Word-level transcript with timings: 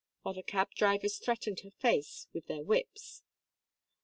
while 0.23 0.33
the 0.33 0.41
cab 0.41 0.73
drivers 0.73 1.19
threatened 1.19 1.59
her 1.59 1.69
face 1.69 2.25
with 2.33 2.47
their 2.47 2.63
whips. 2.63 3.21